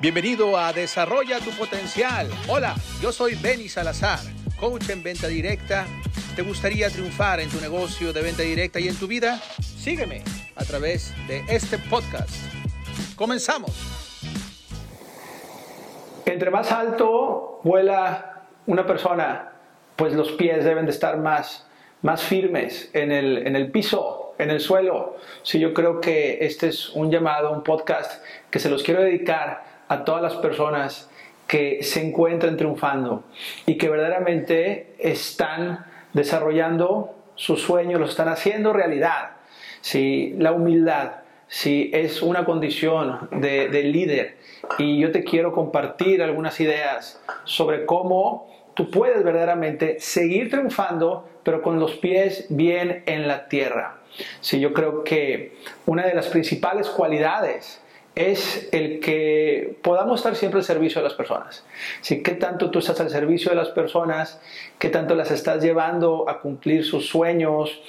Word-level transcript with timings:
Bienvenido 0.00 0.56
a 0.56 0.72
Desarrolla 0.72 1.40
tu 1.40 1.50
Potencial. 1.50 2.26
Hola, 2.48 2.74
yo 3.02 3.12
soy 3.12 3.34
Benny 3.34 3.68
Salazar, 3.68 4.18
coach 4.58 4.88
en 4.88 5.02
venta 5.02 5.28
directa. 5.28 5.86
¿Te 6.34 6.40
gustaría 6.40 6.88
triunfar 6.88 7.38
en 7.38 7.50
tu 7.50 7.60
negocio 7.60 8.10
de 8.10 8.22
venta 8.22 8.42
directa 8.42 8.80
y 8.80 8.88
en 8.88 8.98
tu 8.98 9.06
vida? 9.06 9.38
Sígueme 9.60 10.22
a 10.56 10.64
través 10.64 11.12
de 11.28 11.44
este 11.50 11.76
podcast. 11.76 12.30
Comenzamos. 13.14 13.72
Entre 16.24 16.50
más 16.50 16.72
alto 16.72 17.60
vuela 17.62 18.44
una 18.66 18.86
persona, 18.86 19.52
pues 19.96 20.14
los 20.14 20.32
pies 20.32 20.64
deben 20.64 20.86
de 20.86 20.92
estar 20.92 21.18
más, 21.18 21.66
más 22.00 22.22
firmes 22.22 22.88
en 22.94 23.12
el, 23.12 23.46
en 23.46 23.54
el 23.54 23.70
piso, 23.70 24.34
en 24.38 24.48
el 24.48 24.60
suelo. 24.60 25.18
Sí, 25.42 25.60
yo 25.60 25.74
creo 25.74 26.00
que 26.00 26.38
este 26.40 26.68
es 26.68 26.88
un 26.88 27.10
llamado, 27.10 27.52
un 27.52 27.62
podcast 27.62 28.24
que 28.50 28.58
se 28.58 28.70
los 28.70 28.82
quiero 28.82 29.02
dedicar 29.02 29.68
a 29.90 30.04
todas 30.04 30.22
las 30.22 30.36
personas 30.36 31.10
que 31.48 31.82
se 31.82 32.06
encuentran 32.06 32.56
triunfando 32.56 33.24
y 33.66 33.76
que 33.76 33.88
verdaderamente 33.88 34.94
están 35.00 35.84
desarrollando 36.12 37.16
sus 37.34 37.60
sueños, 37.60 38.00
los 38.00 38.10
están 38.10 38.28
haciendo 38.28 38.72
realidad. 38.72 39.32
Si 39.80 40.36
la 40.38 40.52
humildad, 40.52 41.22
si 41.48 41.90
es 41.92 42.22
una 42.22 42.44
condición 42.44 43.28
de, 43.32 43.68
de 43.68 43.82
líder 43.82 44.36
y 44.78 45.00
yo 45.00 45.10
te 45.10 45.24
quiero 45.24 45.52
compartir 45.52 46.22
algunas 46.22 46.60
ideas 46.60 47.20
sobre 47.42 47.84
cómo 47.84 48.48
tú 48.74 48.92
puedes 48.92 49.24
verdaderamente 49.24 49.98
seguir 49.98 50.50
triunfando, 50.50 51.28
pero 51.42 51.62
con 51.62 51.80
los 51.80 51.96
pies 51.96 52.46
bien 52.48 53.02
en 53.06 53.26
la 53.26 53.48
tierra. 53.48 53.96
Si 54.40 54.60
yo 54.60 54.72
creo 54.72 55.02
que 55.02 55.56
una 55.86 56.06
de 56.06 56.14
las 56.14 56.28
principales 56.28 56.88
cualidades 56.88 57.82
es 58.14 58.68
el 58.72 59.00
que 59.00 59.78
podamos 59.82 60.20
estar 60.20 60.34
siempre 60.36 60.58
al 60.58 60.64
servicio 60.64 61.00
de 61.00 61.08
las 61.08 61.14
personas. 61.14 61.64
Si 62.00 62.22
qué 62.22 62.32
tanto 62.32 62.70
tú 62.70 62.80
estás 62.80 63.00
al 63.00 63.10
servicio 63.10 63.50
de 63.50 63.56
las 63.56 63.68
personas, 63.68 64.40
qué 64.78 64.88
tanto 64.88 65.14
las 65.14 65.30
estás 65.30 65.62
llevando 65.62 66.28
a 66.28 66.40
cumplir 66.40 66.84
sus 66.84 67.08
sueños, 67.08 67.80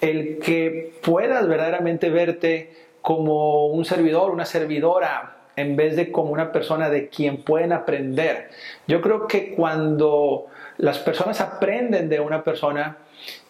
el 0.00 0.38
que 0.38 0.92
puedas 1.02 1.48
verdaderamente 1.48 2.10
verte 2.10 2.74
como 3.02 3.66
un 3.68 3.84
servidor, 3.84 4.30
una 4.30 4.44
servidora, 4.44 5.36
en 5.56 5.76
vez 5.76 5.96
de 5.96 6.12
como 6.12 6.30
una 6.30 6.52
persona 6.52 6.90
de 6.90 7.08
quien 7.08 7.42
pueden 7.42 7.72
aprender. 7.72 8.50
Yo 8.86 9.00
creo 9.00 9.26
que 9.26 9.54
cuando 9.54 10.46
las 10.78 10.98
personas 10.98 11.40
aprenden 11.40 12.08
de 12.08 12.20
una 12.20 12.44
persona, 12.44 12.98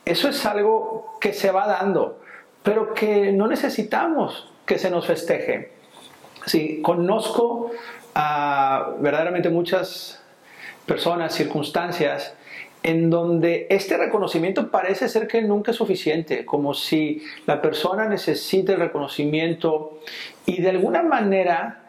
eso 0.05 0.29
es 0.29 0.45
algo 0.47 1.19
que 1.21 1.33
se 1.33 1.51
va 1.51 1.67
dando, 1.67 2.21
pero 2.63 2.95
que 2.95 3.33
no 3.33 3.47
necesitamos 3.47 4.49
que 4.65 4.79
se 4.79 4.91
nos 4.91 5.07
festeje. 5.07 5.80
Sí, 6.47 6.81
conozco 6.83 7.71
a 8.15 8.95
verdaderamente 8.99 9.51
muchas 9.51 10.23
personas, 10.87 11.35
circunstancias, 11.35 12.35
en 12.83 13.11
donde 13.11 13.67
este 13.71 13.97
reconocimiento 13.97 14.71
parece 14.71 15.09
ser 15.09 15.29
que 15.29 15.43
nunca 15.43 15.71
es 15.71 15.77
suficiente, 15.77 16.45
como 16.47 16.73
si 16.73 17.23
la 17.47 17.61
persona 17.61 18.07
necesite 18.09 18.73
el 18.73 18.81
reconocimiento 18.81 20.01
y 20.47 20.63
de 20.63 20.71
alguna 20.71 21.03
manera 21.03 21.83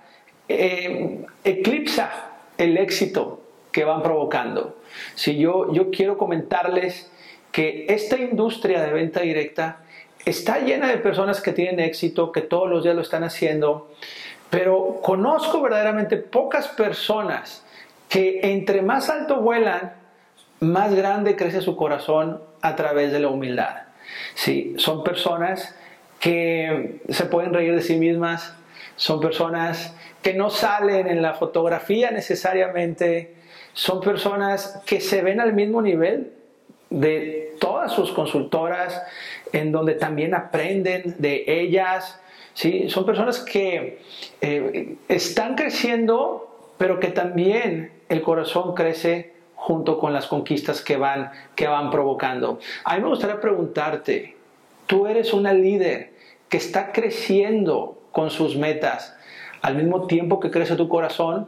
eh, 0.49 1.25
eclipsa 1.43 2.11
el 2.57 2.77
éxito 2.77 3.41
que 3.71 3.85
van 3.85 4.03
provocando. 4.03 4.77
Si 5.15 5.37
yo, 5.37 5.71
yo 5.73 5.89
quiero 5.91 6.17
comentarles 6.17 7.09
que 7.51 7.85
esta 7.89 8.17
industria 8.17 8.81
de 8.83 8.91
venta 8.91 9.21
directa 9.21 9.79
está 10.25 10.59
llena 10.59 10.87
de 10.87 10.97
personas 10.97 11.41
que 11.41 11.53
tienen 11.53 11.79
éxito, 11.79 12.31
que 12.31 12.41
todos 12.41 12.69
los 12.69 12.83
días 12.83 12.95
lo 12.95 13.01
están 13.01 13.23
haciendo, 13.23 13.89
pero 14.51 14.99
conozco 15.01 15.61
verdaderamente 15.61 16.17
pocas 16.17 16.67
personas 16.67 17.65
que 18.09 18.41
entre 18.43 18.83
más 18.83 19.09
alto 19.09 19.37
vuelan, 19.37 19.93
más 20.59 20.93
grande 20.93 21.35
crece 21.35 21.61
su 21.61 21.75
corazón 21.75 22.41
a 22.61 22.75
través 22.75 23.11
de 23.11 23.21
la 23.21 23.29
humildad. 23.29 23.77
Sí, 24.35 24.75
son 24.77 25.03
personas 25.03 25.75
que 26.19 27.01
se 27.09 27.25
pueden 27.25 27.53
reír 27.53 27.73
de 27.73 27.81
sí 27.81 27.95
mismas, 27.95 28.53
son 28.97 29.21
personas 29.21 29.95
que 30.21 30.33
no 30.33 30.49
salen 30.49 31.07
en 31.07 31.21
la 31.21 31.33
fotografía 31.33 32.11
necesariamente, 32.11 33.35
son 33.73 34.01
personas 34.01 34.81
que 34.85 34.99
se 34.99 35.21
ven 35.21 35.39
al 35.39 35.53
mismo 35.53 35.81
nivel 35.81 36.33
de 36.89 37.55
todas 37.59 37.93
sus 37.93 38.11
consultoras, 38.11 39.01
en 39.53 39.71
donde 39.71 39.93
también 39.93 40.35
aprenden 40.35 41.15
de 41.19 41.45
ellas, 41.47 42.19
¿sí? 42.53 42.89
Son 42.89 43.05
personas 43.05 43.39
que 43.39 44.01
eh, 44.41 44.95
están 45.07 45.55
creciendo, 45.55 46.73
pero 46.77 46.99
que 46.99 47.09
también 47.09 47.91
el 48.09 48.21
corazón 48.21 48.75
crece 48.75 49.33
junto 49.55 49.99
con 49.99 50.11
las 50.11 50.27
conquistas 50.27 50.81
que 50.81 50.97
van, 50.97 51.31
que 51.55 51.67
van 51.67 51.91
provocando. 51.91 52.59
A 52.83 52.95
mí 52.95 53.03
me 53.03 53.09
gustaría 53.09 53.39
preguntarte, 53.39 54.35
tú 54.87 55.07
eres 55.07 55.33
una 55.33 55.53
líder 55.53 56.11
que 56.49 56.57
está 56.57 56.91
creciendo 56.91 58.01
con 58.11 58.29
sus 58.29 58.57
metas 58.57 59.15
al 59.61 59.75
mismo 59.75 60.07
tiempo 60.07 60.39
que 60.39 60.51
crece 60.51 60.75
tu 60.75 60.89
corazón. 60.89 61.47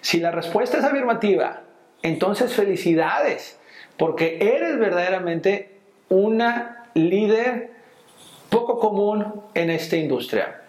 Si 0.00 0.20
la 0.20 0.30
respuesta 0.30 0.78
es 0.78 0.84
afirmativa, 0.84 1.62
entonces 2.02 2.52
felicidades, 2.52 3.58
porque 3.96 4.38
eres 4.40 4.78
verdaderamente 4.78 5.78
una 6.08 6.86
líder 6.94 7.73
poco 8.54 8.78
común 8.78 9.42
en 9.54 9.68
esta 9.68 9.96
industria. 9.96 10.60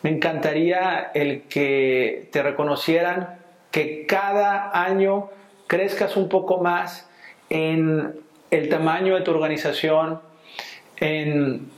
Me 0.00 0.08
encantaría 0.08 1.10
el 1.12 1.42
que 1.42 2.30
te 2.32 2.42
reconocieran, 2.42 3.38
que 3.70 4.06
cada 4.06 4.70
año 4.82 5.28
crezcas 5.66 6.16
un 6.16 6.30
poco 6.30 6.62
más 6.62 7.06
en 7.50 8.18
el 8.50 8.68
tamaño 8.70 9.14
de 9.14 9.20
tu 9.20 9.32
organización, 9.32 10.20
en 10.96 11.68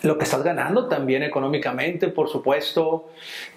lo 0.00 0.16
que 0.16 0.24
estás 0.24 0.42
ganando 0.42 0.88
también 0.88 1.22
económicamente, 1.22 2.08
por 2.08 2.30
supuesto, 2.30 3.10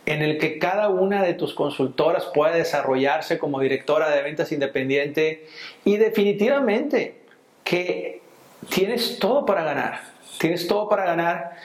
en 0.05 0.21
el 0.21 0.39
que 0.39 0.59
cada 0.59 0.89
una 0.89 1.23
de 1.23 1.33
tus 1.33 1.53
consultoras 1.53 2.25
pueda 2.33 2.53
desarrollarse 2.53 3.37
como 3.37 3.61
directora 3.61 4.09
de 4.09 4.21
ventas 4.21 4.51
independiente 4.51 5.47
y 5.85 5.95
definitivamente 5.95 7.21
que 7.63 8.21
tienes 8.69 9.17
todo 9.19 9.45
para 9.45 9.63
ganar 9.63 10.16
Tienes 10.39 10.67
todo 10.67 10.89
para 10.89 11.05
ganar 11.05 11.55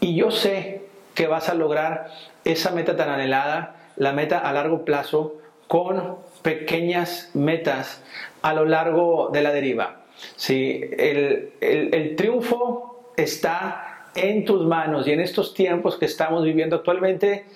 y 0.00 0.16
yo 0.16 0.30
sé 0.30 0.82
que 1.14 1.26
vas 1.26 1.48
a 1.48 1.54
lograr 1.54 2.10
esa 2.44 2.70
meta 2.70 2.96
tan 2.96 3.08
anhelada, 3.08 3.76
la 3.96 4.12
meta 4.12 4.38
a 4.38 4.52
largo 4.52 4.84
plazo, 4.84 5.36
con 5.68 6.16
pequeñas 6.42 7.30
metas 7.34 8.02
a 8.42 8.52
lo 8.52 8.64
largo 8.64 9.30
de 9.32 9.42
la 9.42 9.52
deriva. 9.52 10.02
Sí, 10.36 10.80
el, 10.98 11.52
el 11.60 12.16
triunfo 12.16 13.12
está 13.16 13.94
en 14.14 14.44
tus 14.44 14.64
manos 14.66 15.06
y 15.06 15.12
en 15.12 15.20
estos 15.20 15.54
tiempos 15.54 15.96
que 15.96 16.06
estamos 16.06 16.44
viviendo 16.44 16.76
actualmente, 16.76 17.46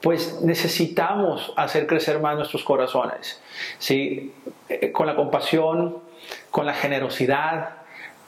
pues 0.00 0.40
necesitamos 0.42 1.52
hacer 1.56 1.86
crecer 1.86 2.20
más 2.20 2.36
nuestros 2.36 2.64
corazones. 2.64 3.40
¿sí? 3.78 4.32
Eh, 4.68 4.92
con 4.92 5.06
la 5.06 5.16
compasión, 5.16 5.98
con 6.50 6.66
la 6.66 6.74
generosidad, 6.74 7.70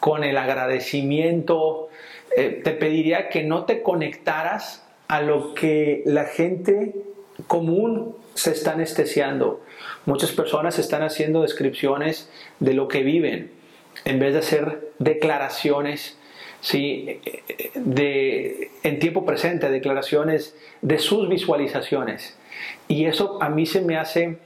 con 0.00 0.25
el 0.25 0.36
agradecimiento. 0.36 1.88
Eh, 2.36 2.60
te 2.62 2.72
pediría 2.72 3.28
que 3.28 3.42
no 3.42 3.64
te 3.64 3.82
conectaras 3.82 4.86
a 5.09 5.22
lo 5.22 5.54
que 5.54 6.03
la 6.04 6.25
gente 6.25 6.94
común 7.47 8.14
se 8.34 8.53
está 8.53 8.72
anestesiando. 8.72 9.62
Muchas 10.06 10.32
personas 10.32 10.78
están 10.78 11.03
haciendo 11.03 11.42
descripciones 11.42 12.31
de 12.60 12.75
lo 12.75 12.88
que 12.88 13.03
viven 13.03 13.50
en 14.04 14.19
vez 14.19 14.32
de 14.32 14.41
hacer 14.41 14.92
declaraciones 14.98 16.19
¿sí? 16.60 17.20
de, 17.75 18.70
en 18.82 18.98
tiempo 18.98 19.25
presente, 19.25 19.70
declaraciones 19.70 20.56
de 20.82 20.98
sus 20.98 21.28
visualizaciones. 21.28 22.36
Y 22.86 23.06
eso 23.06 23.42
a 23.42 23.48
mí 23.48 23.66
se 23.66 23.80
me 23.80 23.97
hace 23.97 24.39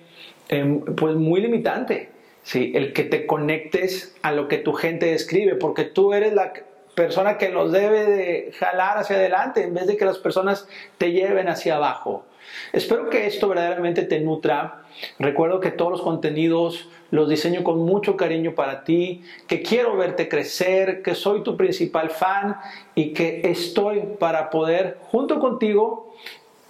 em, 0.48 0.80
pues 0.80 1.16
muy 1.16 1.40
limitante. 1.40 2.10
¿Sí? 2.42 2.72
el 2.74 2.92
que 2.92 3.04
te 3.04 3.26
conectes 3.26 4.14
a 4.22 4.32
lo 4.32 4.48
que 4.48 4.58
tu 4.58 4.72
gente 4.72 5.14
escribe, 5.14 5.54
porque 5.54 5.84
tú 5.84 6.12
eres 6.12 6.32
la 6.32 6.52
persona 6.94 7.38
que 7.38 7.48
los 7.48 7.72
debe 7.72 8.04
de 8.04 8.52
jalar 8.58 8.98
hacia 8.98 9.16
adelante 9.16 9.62
en 9.62 9.74
vez 9.74 9.86
de 9.86 9.96
que 9.96 10.04
las 10.04 10.18
personas 10.18 10.68
te 10.98 11.12
lleven 11.12 11.48
hacia 11.48 11.76
abajo. 11.76 12.24
Espero 12.72 13.08
que 13.08 13.26
esto 13.26 13.48
verdaderamente 13.48 14.02
te 14.02 14.20
nutra. 14.20 14.82
Recuerdo 15.18 15.60
que 15.60 15.70
todos 15.70 15.90
los 15.90 16.02
contenidos 16.02 16.88
los 17.10 17.28
diseño 17.28 17.62
con 17.62 17.78
mucho 17.78 18.16
cariño 18.16 18.54
para 18.54 18.84
ti, 18.84 19.22
que 19.46 19.62
quiero 19.62 19.96
verte 19.96 20.28
crecer, 20.30 21.02
que 21.02 21.14
soy 21.14 21.42
tu 21.42 21.58
principal 21.58 22.08
fan 22.08 22.56
y 22.94 23.12
que 23.12 23.42
estoy 23.44 24.02
para 24.18 24.48
poder 24.48 24.98
junto 25.02 25.38
contigo 25.38 26.14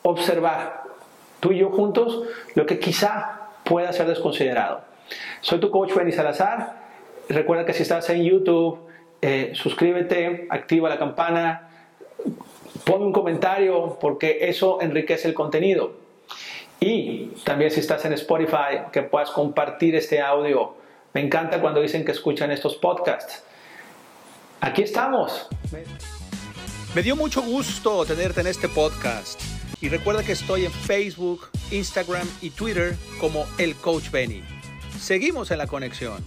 observar 0.02 0.82
tú 1.38 1.52
y 1.52 1.58
yo 1.58 1.70
juntos 1.70 2.24
lo 2.54 2.66
que 2.66 2.80
quizá 2.80 3.50
pueda 3.64 3.92
ser 3.92 4.08
desconsiderado. 4.08 4.91
Soy 5.40 5.60
tu 5.60 5.70
coach 5.70 5.94
Benny 5.94 6.12
Salazar. 6.12 6.82
Recuerda 7.28 7.64
que 7.64 7.72
si 7.72 7.82
estás 7.82 8.08
en 8.10 8.24
YouTube, 8.24 8.78
eh, 9.20 9.52
suscríbete, 9.54 10.46
activa 10.50 10.88
la 10.88 10.98
campana, 10.98 11.68
pon 12.84 13.02
un 13.02 13.12
comentario 13.12 13.98
porque 14.00 14.38
eso 14.42 14.80
enriquece 14.80 15.28
el 15.28 15.34
contenido. 15.34 15.94
Y 16.80 17.26
también 17.44 17.70
si 17.70 17.80
estás 17.80 18.04
en 18.04 18.12
Spotify, 18.14 18.90
que 18.92 19.02
puedas 19.02 19.30
compartir 19.30 19.94
este 19.94 20.20
audio. 20.20 20.74
Me 21.14 21.20
encanta 21.20 21.60
cuando 21.60 21.80
dicen 21.80 22.04
que 22.04 22.12
escuchan 22.12 22.50
estos 22.50 22.74
podcasts. 22.76 23.44
Aquí 24.60 24.82
estamos. 24.82 25.48
Me 26.94 27.02
dio 27.02 27.16
mucho 27.16 27.42
gusto 27.42 28.04
tenerte 28.04 28.40
en 28.40 28.48
este 28.48 28.68
podcast. 28.68 29.40
Y 29.80 29.88
recuerda 29.88 30.22
que 30.22 30.32
estoy 30.32 30.64
en 30.64 30.72
Facebook, 30.72 31.48
Instagram 31.70 32.26
y 32.40 32.50
Twitter 32.50 32.96
como 33.20 33.46
el 33.58 33.74
Coach 33.76 34.10
Benny. 34.10 34.42
Seguimos 34.98 35.50
en 35.50 35.58
la 35.58 35.66
conexión. 35.66 36.22